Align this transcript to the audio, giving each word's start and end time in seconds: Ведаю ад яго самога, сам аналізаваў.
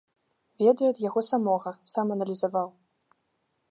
Ведаю 0.61 0.87
ад 0.93 0.97
яго 1.07 1.23
самога, 1.29 1.75
сам 1.95 2.05
аналізаваў. 2.17 2.69